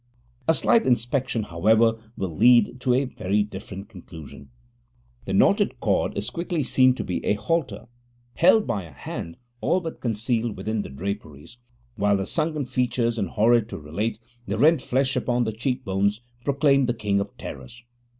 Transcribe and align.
A 0.47 0.55
slight 0.55 0.87
inspection, 0.87 1.43
however, 1.43 1.93
will 2.17 2.35
lead 2.35 2.79
to 2.79 2.95
a 2.95 3.05
very 3.05 3.43
different 3.43 3.87
conclusion. 3.87 4.49
The 5.25 5.33
knotted 5.33 5.79
cord 5.79 6.17
is 6.17 6.31
quickly 6.31 6.63
seen 6.63 6.95
to 6.95 7.03
be 7.03 7.23
a 7.23 7.35
halter, 7.35 7.85
held 8.33 8.65
by 8.65 8.81
a 8.85 8.91
hand 8.93 9.37
all 9.61 9.79
but 9.79 10.01
concealed 10.01 10.57
within 10.57 10.81
the 10.81 10.89
draperies; 10.89 11.57
while 11.97 12.17
the 12.17 12.25
sunken 12.25 12.65
features 12.65 13.19
and, 13.19 13.29
horrid 13.29 13.69
to 13.69 13.77
relate, 13.77 14.17
the 14.47 14.57
rent 14.57 14.81
flesh 14.81 15.15
upon 15.15 15.43
the 15.43 15.51
cheek 15.53 15.85
bones, 15.85 16.21
proclaim 16.43 16.85
the 16.85 16.95
King 16.95 17.19
of 17.19 17.37
Terrors. 17.37 17.83